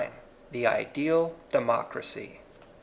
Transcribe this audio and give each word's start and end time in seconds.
THE 0.49 0.65
IDEAL 0.65 1.35
DEMOCBAGY. 1.51 2.41